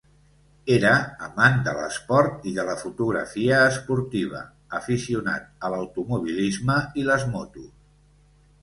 Era 0.75 0.93
amant 1.25 1.59
de 1.67 1.75
l'esport 1.79 2.47
i 2.51 2.55
de 2.57 2.65
la 2.71 2.77
fotografia 2.85 3.61
esportiva, 3.75 4.43
aficionat 4.81 5.67
a 5.67 5.73
l'automobilisme 5.77 6.81
i 7.03 7.07
les 7.13 7.33
motos. 7.37 7.73